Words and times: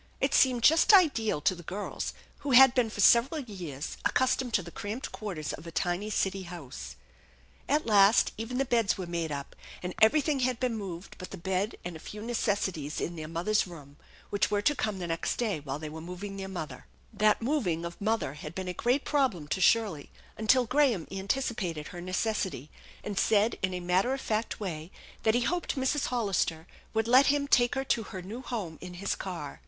It 0.19 0.33
seemed 0.33 0.63
just 0.63 0.95
ideal 0.95 1.41
to 1.41 1.53
the 1.53 1.61
girls, 1.61 2.13
who 2.39 2.53
had 2.53 2.73
been 2.73 2.89
for 2.89 3.01
several 3.01 3.39
years 3.41 3.97
accustomed 4.03 4.51
to 4.55 4.63
the 4.63 4.71
cramcod 4.71 5.11
quarters 5.11 5.53
of 5.53 5.67
a 5.67 5.71
tiny 5.71 6.09
city 6.09 6.41
house. 6.41 6.95
At 7.69 7.85
last 7.85 8.31
even 8.35 8.57
the 8.57 8.65
beds 8.65 8.97
were 8.97 9.05
made 9.05 9.31
up, 9.31 9.55
and 9.83 9.93
everything 10.01 10.39
had 10.39 10.59
been 10.59 10.75
moved 10.75 11.17
but 11.19 11.29
the 11.29 11.37
bed 11.37 11.75
and 11.85 11.95
a 11.95 11.99
few 11.99 12.23
necessities 12.23 12.99
in 12.99 13.15
their 13.15 13.27
mother's 13.27 13.67
room, 13.67 13.97
which 14.31 14.49
were 14.49 14.63
to 14.63 14.75
come 14.75 14.97
the 14.97 15.05
next 15.05 15.35
day 15.35 15.59
while 15.59 15.77
they 15.77 15.87
were 15.87 16.01
moving 16.01 16.35
their 16.35 16.47
mother. 16.47 16.87
112 17.11 17.13
THE 17.13 17.27
ENCHANTED 17.27 17.43
BARN 17.43 17.49
That 17.53 17.53
moving 17.53 17.85
of 17.85 18.01
mother 18.01 18.33
had 18.33 18.55
been 18.55 18.67
a 18.67 18.73
great 18.73 19.05
problem 19.05 19.47
to 19.49 19.61
Shirley 19.61 20.09
until 20.35 20.65
Graham 20.65 21.07
anticipated 21.11 21.89
her 21.89 22.01
necessity, 22.01 22.71
and 23.03 23.19
said 23.19 23.59
in 23.61 23.75
a 23.75 23.79
matter 23.79 24.15
of 24.15 24.21
fact 24.21 24.59
way 24.59 24.89
that 25.21 25.35
he 25.35 25.41
hoped 25.41 25.75
Mrs. 25.75 26.05
Hollister 26.07 26.65
would 26.95 27.07
let 27.07 27.27
him 27.27 27.47
take 27.47 27.75
her 27.75 27.83
to 27.83 28.01
her 28.01 28.23
new 28.23 28.41
home 28.41 28.79
in 28.81 28.95
his 28.95 29.13
car. 29.15 29.59